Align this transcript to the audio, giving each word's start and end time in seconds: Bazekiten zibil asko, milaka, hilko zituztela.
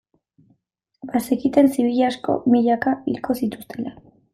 Bazekiten 1.11 1.71
zibil 1.75 2.03
asko, 2.09 2.41
milaka, 2.57 2.99
hilko 3.09 3.41
zituztela. 3.45 3.99